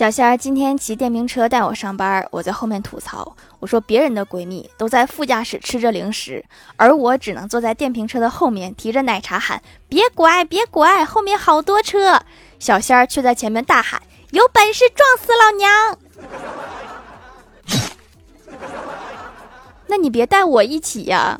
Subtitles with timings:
[0.00, 6.42] 小仙儿今天骑电瓶车带我上班我在后面吐槽我说别人的闺蜜都在副驾驶吃着零食
[6.76, 12.18] 而我只能坐在电瓶车的后面提着奶茶喊别拐别拐后面好多车。
[12.58, 14.00] 小仙儿却在前面大喊
[14.30, 15.98] 有本事撞死老娘！
[19.86, 21.38] 那你别带我一起呀。